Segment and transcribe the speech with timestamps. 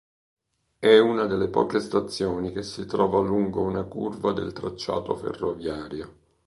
[0.79, 6.15] È una delle poche stazioni che si trova lungo una curva del tracciato ferroviario.